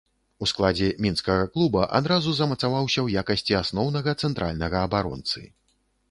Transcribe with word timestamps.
У 0.43 0.45
складзе 0.51 0.87
мінскага 1.05 1.43
клуба 1.57 1.83
адразу 1.99 2.33
замацаваўся 2.37 2.99
ў 3.03 3.07
якасці 3.25 3.57
асноўнага 3.59 4.15
цэнтральнага 4.23 4.77
абаронцы. 4.89 5.45